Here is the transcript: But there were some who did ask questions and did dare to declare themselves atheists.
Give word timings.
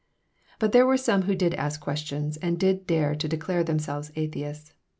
But 0.57 0.71
there 0.71 0.87
were 0.87 0.97
some 0.97 1.21
who 1.21 1.35
did 1.35 1.53
ask 1.53 1.79
questions 1.79 2.37
and 2.37 2.59
did 2.59 2.87
dare 2.87 3.13
to 3.13 3.27
declare 3.27 3.63
themselves 3.63 4.11
atheists. 4.15 4.73